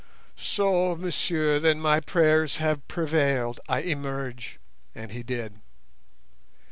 [0.35, 3.59] "So, monsieur, then my prayers have prevailed?
[3.69, 4.57] I emerge,"
[4.95, 5.59] and he did.